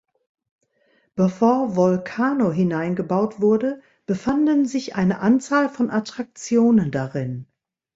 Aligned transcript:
Bevor 1.13 1.75
Volcano 1.75 2.51
hineingebaut 2.51 3.39
wurde, 3.39 3.83
befanden 4.07 4.65
sich 4.65 4.95
eine 4.95 5.19
Anzahl 5.19 5.69
von 5.69 5.91
Attraktionen 5.91 6.89
darin. 6.89 7.45